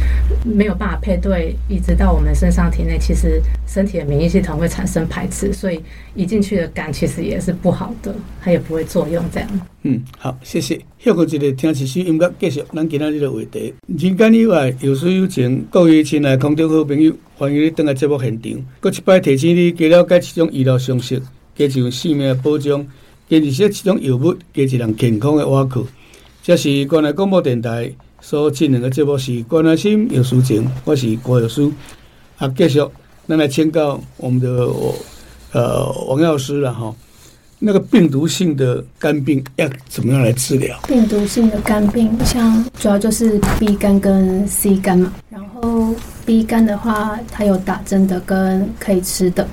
[0.45, 5.81] 没有办法配对，移植到我们身上体内，其实身体的免疫系统会产生排斥，所以
[6.15, 9.61] 移进去的肝其实也是不好的，它也不会作用这样。
[9.83, 10.79] 嗯，好，谢谢。
[10.99, 13.73] 休息一下，听一首音乐，继续咱今仔日的话题。
[13.87, 18.53] 人间以外，有书有情，各位亲爱的观众好朋友，欢迎你登来节目现场。
[18.81, 21.19] 搁一摆提醒你，加了解这种医疗常识，
[21.55, 22.87] 加一项性命的保障，
[23.31, 25.87] 加一些这种药物，加一项健康的瓦库。
[26.43, 27.91] 这是关爱广播电台。
[28.21, 31.73] 所进行的节目是关爱心有书情，我是郭有书。
[32.39, 32.85] 啊，继续，
[33.27, 34.69] 那来请教我们的
[35.53, 36.95] 呃王药师了哈。
[37.59, 40.79] 那个病毒性的肝病要怎么样来治疗？
[40.87, 45.13] 病毒性的肝病，像主要就是 B 肝跟 C 肝嘛。
[45.31, 45.95] 然后
[46.27, 49.49] B 肝的话，它有打针的跟可以吃的。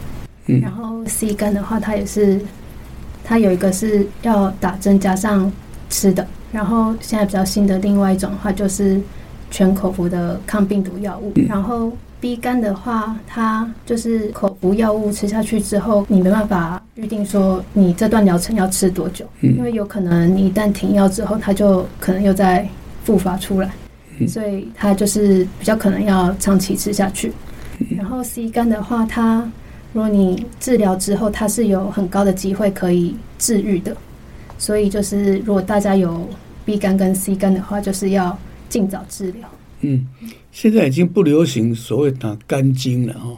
[0.47, 0.59] 嗯。
[0.59, 2.41] 然后 C 肝的话，它也是，
[3.23, 5.49] 它有一个是要打针加上
[5.89, 6.27] 吃的。
[6.53, 9.01] 然后现在比较新的另外一种的话，就是
[9.49, 11.33] 全口服的抗病毒药物。
[11.49, 22.65] 然后 B 肝的话，它就是口服药物吃下去之后，你没办法预定说你这段疗程要吃多久，因为有可能你一旦停药之后，它就可能又再
[23.03, 23.71] 复发出来，
[24.27, 27.33] 所以它就是比较可能要长期吃下去。
[27.97, 29.43] 然后 C 肝的话，它
[29.91, 33.97] 如果你治疗之后，它是有很高的机会可以治愈的。
[34.59, 36.25] 所以就是，如果大家有
[36.65, 38.37] B 肝跟 C 肝的话，就是要
[38.69, 39.49] 尽早治疗。
[39.81, 40.07] 嗯，
[40.51, 43.37] 现在已经不流行所谓打肝经了哈，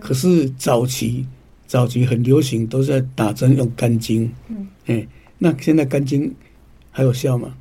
[0.00, 1.24] 可是早期
[1.66, 4.30] 早期很流行，都是在打针用肝经。
[4.48, 5.06] 嗯，哎，
[5.38, 6.34] 那现在肝经
[6.90, 7.54] 还有效吗？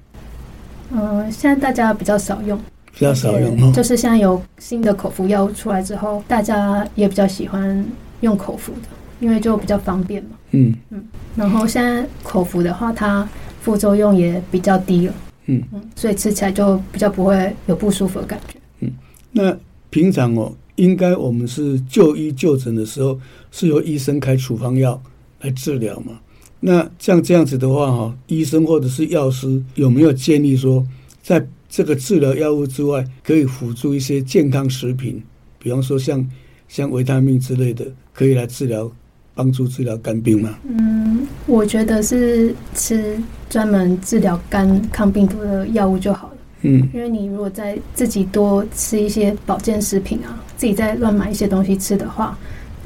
[0.91, 2.58] 嗯、呃，现在大家比较少用，
[2.91, 7.86] 比较少用，就是现在有新的口服药物出来之后，大家也比较喜欢
[8.21, 8.88] 用口服的，
[9.19, 10.30] 因为就比较方便嘛。
[10.52, 11.04] 嗯嗯，
[11.36, 13.28] 然后现在口服的话，它
[13.63, 15.13] 副作用也比较低了。
[15.47, 18.60] 嗯嗯，所以吃起来就比较不会有不舒服的感觉。
[18.82, 18.91] 嗯，
[19.32, 19.58] 那
[19.89, 23.19] 平常哦，应该我们是就医就诊的时候，
[23.52, 25.02] 是由医生开处方药
[25.41, 26.19] 来治疗嘛？
[26.60, 30.86] 那像这样子的话，哈，医生或者是药师有没有建议说，
[31.21, 35.21] 在这个治疗药物之外，可以辅助一些健康食品，
[35.60, 36.26] 比方说像
[36.69, 38.89] 像维他命之类的，可以来治疗，
[39.35, 40.57] 帮助治疗肝病吗？
[40.67, 43.17] 嗯，我觉得是吃
[43.49, 46.33] 专门治疗肝抗病毒的药物就好了。
[46.61, 52.37] 嗯，因为你如果再自己多吃一些保健食品啊，自己再乱买一些东西吃的话，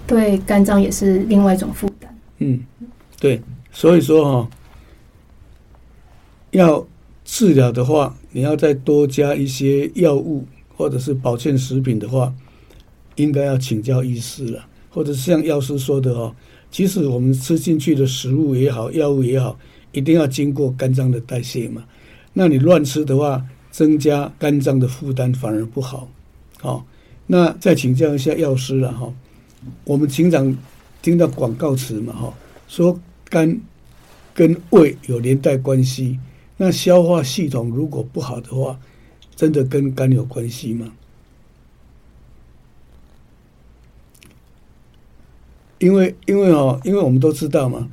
[0.07, 2.17] 对肝脏也是另外一种负担。
[2.39, 2.59] 嗯，
[3.19, 3.41] 对。
[3.71, 4.49] 所以说哈，
[6.51, 6.87] 要
[7.23, 10.43] 治疗的话，你要再多加一些药物
[10.75, 12.33] 或者是保健食品的话，
[13.17, 14.65] 应该要请教医师了，
[14.97, 16.35] 或者像药师说的哦，
[16.71, 19.55] 其实我们吃进去的食物也好，药物也好，
[19.91, 21.85] 一定要经过肝脏的代谢嘛。
[22.33, 26.09] 那你乱吃的话，增加肝脏的负担反而不好。
[26.59, 26.83] 好，
[27.27, 29.13] 那再请教一下药师了哈，
[29.83, 30.57] 我们经常
[31.03, 32.33] 听到广告词嘛哈，
[32.67, 32.99] 说。
[33.29, 33.59] 肝
[34.33, 36.17] 跟胃有连带关系，
[36.55, 38.79] 那消化系统如果不好的话，
[39.35, 40.89] 真的跟肝有关系吗？
[45.79, 47.89] 因为因为哦，因为我们都知道嘛，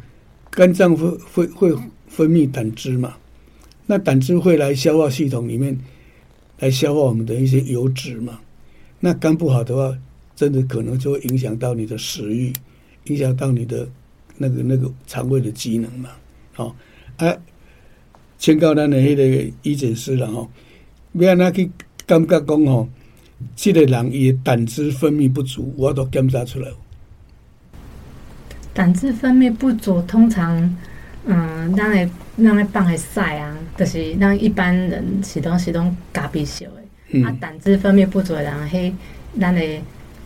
[0.50, 1.76] 肝脏会会会
[2.08, 3.16] 分泌胆汁嘛，
[3.86, 5.78] 那胆汁会来消化系统里面
[6.58, 8.40] 来消化我们的一些油脂嘛，
[9.00, 9.98] 那肝不好的话，
[10.34, 12.52] 真的可能就会影响到你的食欲，
[13.04, 13.88] 影响到你的。
[14.36, 16.10] 那个那个肠胃的机能嘛，
[16.54, 16.74] 好
[17.18, 17.36] 啊，
[18.36, 20.50] 请教咱的迄个医诊师了吼，
[21.12, 21.70] 要那去
[22.04, 22.88] 感觉讲吼，
[23.54, 26.68] 这个人伊胆汁分泌不足，我都检查出来。
[28.74, 30.76] 胆汁分泌不足，通常，
[31.24, 36.82] 嗯，咱的咱的放的屎啊，就是咱一般人是拢是拢咖啡色的，
[37.12, 38.92] 嗯、啊，胆汁分泌不足的人，嘿，
[39.40, 39.62] 咱的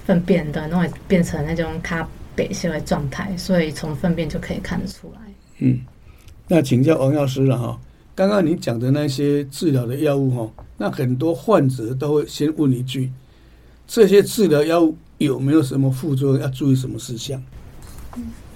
[0.04, 2.08] 粪便的拢会变成那种咖。
[2.38, 5.20] 白色的状态，所以从粪便就可以看得出来。
[5.58, 5.80] 嗯，
[6.46, 7.76] 那请教王药师了哈。
[8.14, 13.11] 刚刚你讲的那些治疗的药物哈，那很多患者都会先问一句：
[13.88, 16.40] 这些治疗药物有没有什么副作用？
[16.40, 17.42] 要注意什么事项？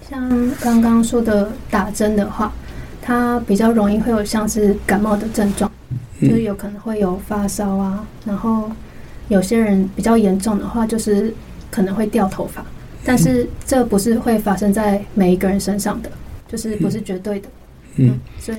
[0.09, 2.53] 像刚刚说的打针的话，
[3.01, 5.71] 它比较容易会有像是感冒的症状，
[6.21, 8.71] 就是有可能会有发烧啊，然后
[9.29, 11.33] 有些人比较严重的话，就是
[11.71, 12.65] 可能会掉头发。
[13.05, 16.11] 但是这不是会发生在每一个人身上的，
[16.47, 17.49] 就是不是绝对的，
[17.97, 18.59] 嗯，嗯，所以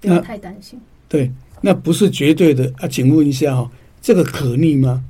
[0.00, 0.78] 不要太担心。
[1.08, 1.32] 对，
[1.62, 3.70] 那不是绝对的啊，请问一下哈，
[4.02, 5.02] 这个可逆吗？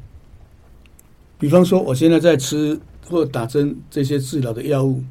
[1.36, 5.02] 比方说，我现在在吃或打针这些治疗的药物，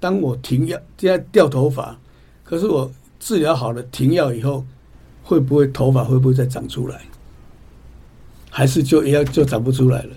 [0.00, 1.98] 当我停药，现在掉头发，
[2.44, 4.64] 可是我治疗好了，停药以后，
[5.22, 7.00] 会不会头发会不会再长出来？
[8.50, 10.10] 还是就一样就长不出来了？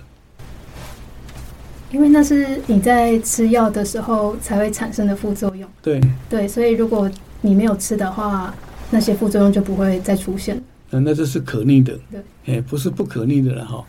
[1.92, 5.68] 因为那是你在吃药的时候才会产生的副作用。
[5.82, 7.10] 对对，所以如果
[7.42, 8.54] 你没有吃的话，
[8.92, 10.62] 那些副作用就不会再出现。
[10.92, 11.98] 嗯，那这是可逆的。
[12.12, 13.84] 对，哎，不是不可逆的了哈。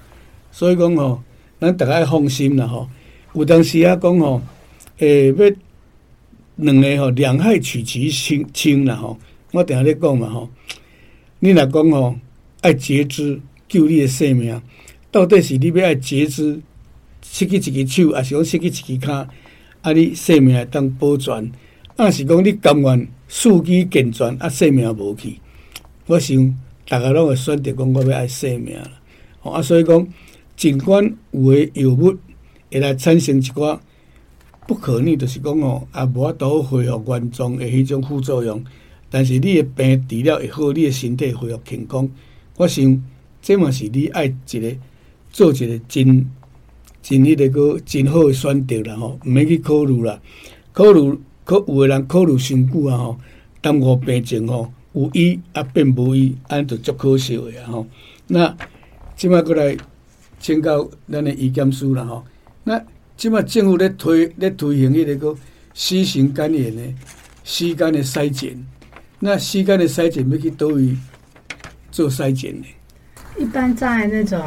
[0.50, 1.22] 所以讲哦，
[1.60, 2.88] 咱大家放心了哈。
[3.34, 4.42] 有当时啊讲吼，
[4.98, 5.50] 诶，要
[6.56, 9.18] 两个吼两害取其轻轻啦吼。
[9.52, 10.50] 我等下咧讲嘛吼。
[11.38, 12.16] 你若讲吼，
[12.60, 14.60] 爱截肢救你的生命，
[15.10, 16.60] 到底是你要爱截肢？
[17.22, 19.28] 失去一只手，还是讲失去一只脚，
[19.82, 21.52] 啊，你生命当保全，
[21.96, 25.38] 啊，是讲你甘愿四肢健全，啊，生命无去。
[26.06, 28.90] 我想大家拢会选择讲，我要爱生命啦。
[29.42, 30.06] 啊，所以讲，
[30.56, 32.16] 尽管有诶药物
[32.70, 33.78] 会来产生一寡
[34.66, 38.62] 不可逆，就是讲哦，啊，无法度恢复原状诶迄种副作用。
[39.10, 42.08] 但是你诶病治了会好，你诶身体恢复健康。
[42.56, 43.02] 我想
[43.42, 44.76] 这嘛是你爱一个
[45.30, 46.30] 做一个真。
[47.02, 50.20] 真迄个个真好诶选择啦吼，毋免去考虑啦，
[50.70, 53.18] 考虑可有诶人考虑伤久啊吼，
[53.62, 57.86] 耽误病情吼，有医啊变无医，安着足可惜诶啊吼。
[58.26, 58.54] 那
[59.16, 59.74] 即摆过来
[60.38, 62.22] 请教咱诶医检师啦吼，
[62.70, 62.80] 那
[63.16, 65.36] 即马政府咧推咧推行迄个个
[65.74, 66.82] 新型肝炎的
[67.42, 68.56] 时间的筛检，
[69.18, 70.96] 那时间的筛检要去倒位
[71.90, 72.66] 做筛检呢？
[73.36, 74.40] 一般在那种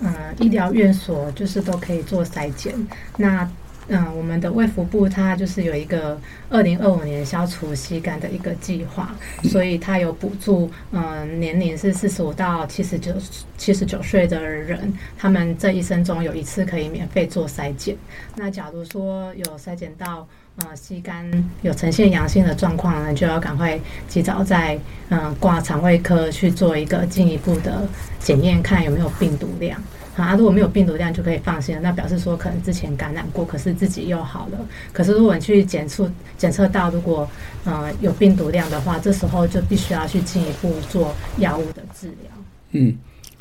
[0.00, 2.74] 嗯医疗院所，就是都可以做筛检。
[3.18, 3.46] 那
[3.88, 6.18] 嗯，我们的卫福部它就是有一个
[6.48, 9.14] 二零二五年消除尸肝的一个计划，
[9.44, 13.12] 所以它有补助，嗯，年龄是四十五到七十九
[13.58, 17.96] 七十九岁的人，他们这一生中有一次可以免费做筛检。
[18.36, 20.26] 那假如说有筛检到，
[20.56, 21.28] 呃，尸肝
[21.62, 23.78] 有呈现阳性的状况呢，就要赶快
[24.08, 24.78] 及早在
[25.08, 27.86] 嗯挂肠胃科去做一个进一步的
[28.20, 29.82] 检验，看有没有病毒量。
[30.14, 34.60] 啊，如果没有病毒量就可以放心了，那表示说可能之前感染过，可是自己又好了。
[34.92, 37.26] 可是如果你去检测检测到如果
[37.64, 42.30] 呃有病毒量的话，这时候就必须要去进一步做药物的治疗。
[42.72, 42.94] 嗯，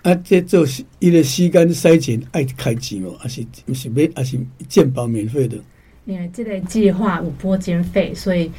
[0.03, 0.65] 啊，这做
[0.99, 3.11] 一个尸肝筛检爱开钱吗？
[3.19, 4.09] 还是不是免？
[4.15, 5.57] 还是健保免费的？
[6.05, 8.49] 因为这个计划有拨经费，所以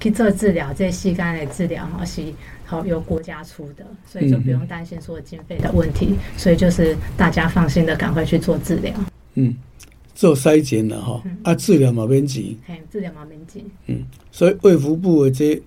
[0.00, 2.22] 去做治疗，这尸肝的治疗哈是。
[2.68, 8.92] 好，由国家出的，所以就不用担心说经费的问题，嗯、所以就是大家放心的赶快去做治疗。
[9.34, 9.54] 嗯，
[10.16, 13.62] 做筛检了哈，嗯、啊，治疗嘛免钱，嘿，治疗嘛免钱。
[13.86, 14.02] 嗯，
[14.32, 15.62] 所以卫福部的这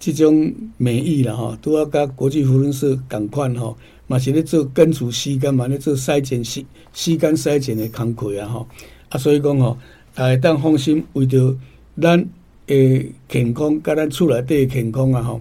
[0.00, 3.72] 这种美意了哈，都要跟国际福伦社赶快哈，
[4.08, 8.66] 嘛是咧做根除吸干嘛咧做筛检吸吸干筛检的工课啊哈，
[9.10, 9.78] 啊，所以讲吼，
[10.16, 11.56] 大家当放心，为着
[12.02, 12.26] 咱
[12.66, 15.40] 诶健康，甲咱厝内底健康啊吼。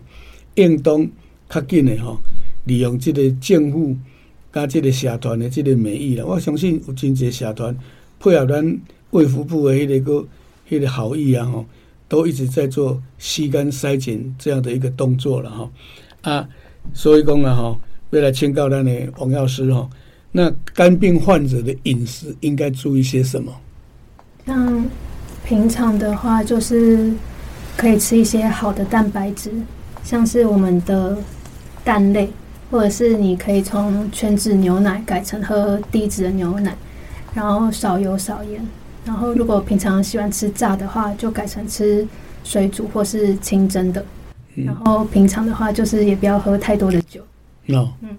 [0.59, 1.07] 应当
[1.49, 2.19] 较紧的吼，
[2.65, 3.95] 利用这个政府
[4.51, 7.75] 加这个社团的这个名义啦，我相信有真侪社团
[8.19, 8.79] 配合咱
[9.11, 10.27] 卫福部的迄个个
[10.69, 11.65] 迄个好意啊吼，
[12.07, 15.71] 都一直在做吸肝筛检这样的一个动作了哈
[16.21, 16.49] 啊，
[16.93, 17.79] 所以讲啊吼，
[18.09, 19.89] 要来请教咱的王药师吼，
[20.31, 23.51] 那肝病患者的饮食应该注意些什么？
[24.45, 24.85] 像
[25.45, 27.11] 平常的话，就是
[27.77, 29.51] 可以吃一些好的蛋白质。
[30.09, 31.15] 像是我们的
[31.83, 32.27] 蛋类，
[32.71, 36.75] 或者是你可以从全脂牛奶改成喝低脂的牛奶，
[37.31, 38.59] 然后少油少盐。
[39.05, 42.07] 然后如果平常喜欢吃炸的话，就改成吃
[42.43, 44.03] 水煮或是清蒸的。
[44.55, 47.21] 然后平常的话，就是也不要喝太多的酒。
[47.67, 48.09] 哦，嗯，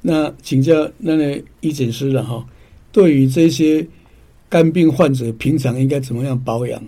[0.00, 2.46] 那请教那个医检师了哈，
[2.92, 3.84] 对于这些
[4.48, 6.80] 肝病患者，平常应该怎么样保养？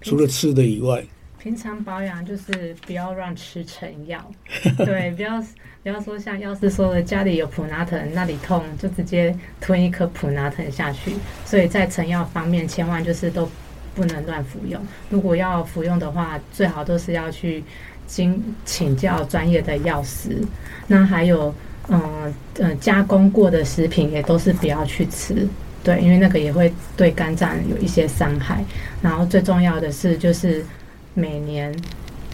[0.00, 1.04] 除了吃的以外。
[1.42, 4.22] 平常保养就是不要乱吃成药，
[4.84, 5.40] 对，不要
[5.82, 11.12] 不要说像药师说的，家里有普拿疼，那里痛就直接吞一颗普拿疼下去。
[11.46, 13.48] 所以在成药方面，千万就是都
[13.94, 14.78] 不能乱服用。
[15.08, 17.64] 如果要服用的话，最好都是要去
[18.06, 20.36] 经请教专业的药师。
[20.86, 21.54] 那还有，
[21.88, 25.48] 嗯嗯，加工过的食品也都是不要去吃，
[25.82, 28.62] 对，因为那个也会对肝脏有一些伤害。
[29.00, 30.62] 然后最重要的是就是。
[31.14, 31.74] 每年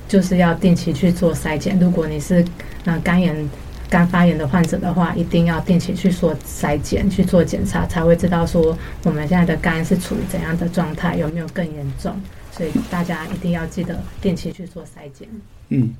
[0.08, 1.78] 就是要定期去做筛检。
[1.78, 2.44] 如果你是
[2.84, 3.48] 嗯肝炎、
[3.88, 12.14] 肝发炎的患者的话，一定要定期去做筛检、去做检查，才会知道说我们现在的肝是处于怎样的状态，有没有更严重。
[12.52, 15.28] 所以大家一定要记得定期去做筛检。
[15.68, 15.94] 嗯，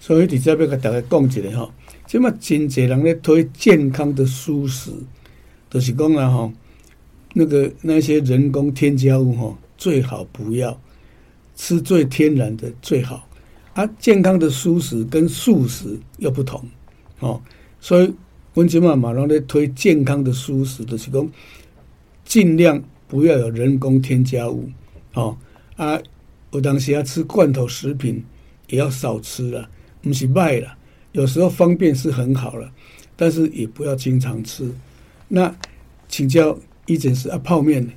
[0.00, 1.70] 所以底下要跟大家讲一下哈，
[2.06, 4.90] 这么真侪人咧推健康的舒适，
[5.70, 6.52] 就是讲啊哈，
[7.34, 10.76] 那个那些人工添加物哈，最好不要。
[11.56, 13.28] 吃最天然的最好，
[13.74, 16.62] 啊，健康的蔬食跟素食又不同，
[17.20, 17.40] 哦，
[17.80, 18.12] 所以
[18.54, 21.28] 温吉妈马上在推健康的蔬食的时候，
[22.24, 24.68] 尽量不要有人工添加物，
[25.14, 25.36] 哦，
[25.76, 26.00] 啊，
[26.52, 28.24] 有当时要吃罐头食品
[28.68, 29.68] 也要少吃了，
[30.02, 30.76] 不是卖了，
[31.12, 32.70] 有时候方便是很好了，
[33.16, 34.68] 但是也不要经常吃。
[35.28, 35.54] 那
[36.08, 37.88] 请教医检师啊，泡面。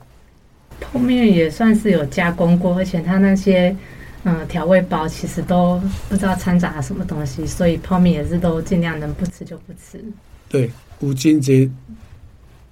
[0.80, 3.76] 泡面也算是有加工过，而且它那些
[4.24, 10.04] 嗯调味包其实都不知道掺杂了什么东西，所以泡面也是都尽量能不吃就不吃。
[10.50, 10.70] 对，
[11.02, 11.70] 五金节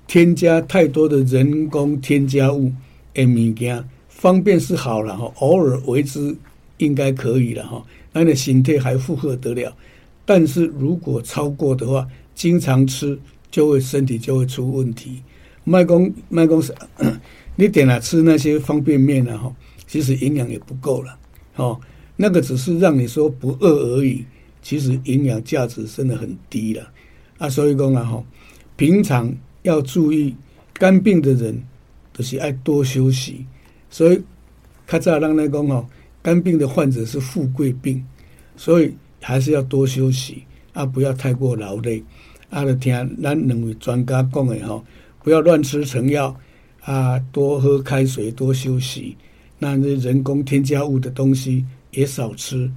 [0.08, 2.72] 添加太多的人工添加物
[3.14, 6.36] 的物件，方便是好了哈，偶尔为之
[6.78, 7.84] 应该可以了哈，
[8.14, 9.76] 那你身体还负荷得了。
[10.26, 13.18] 但是如果超过的话，经常吃
[13.51, 15.22] 就会身体就会出问题。
[15.64, 16.74] 卖公卖公司。
[17.56, 19.38] 你点了吃那些方便面呢？
[19.38, 19.56] 哈，
[19.88, 21.18] 其实营养也不够了，
[21.56, 21.80] 哦，
[22.18, 24.26] 那个只是让你说不饿而已，
[24.62, 26.86] 其实营养价值真的很低了
[27.38, 27.47] 啊。
[27.49, 28.24] 所以讲啊，哈，
[28.76, 30.36] 平常要注意
[30.74, 31.64] 肝病的人
[32.12, 33.45] 都是爱多休息，
[33.89, 34.22] 所以
[34.86, 35.88] 较早人来讲哦，
[36.22, 38.06] 肝病的患者是富贵病，
[38.58, 40.43] 所以还是要多休息
[40.74, 42.03] 啊，不要太过劳累
[42.49, 42.66] 啊。
[42.66, 42.93] 就听
[43.24, 44.84] 咱两位专家讲的哈，
[45.24, 46.38] 不要乱吃成药。
[46.86, 49.17] 啊，多喝开水，多休息。
[49.59, 52.69] 那人工添加物的东西也少吃。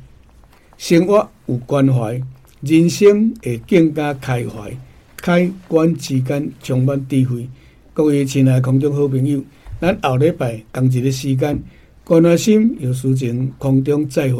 [0.76, 2.20] 生活有关怀，
[2.60, 4.76] 人生会更加开怀。
[5.16, 7.46] 开关之间充满智慧。
[7.92, 9.42] 各位亲爱的空中好朋友，
[9.80, 11.60] 咱后礼拜同一个时间，
[12.04, 14.36] 关爱心有事情空中再会。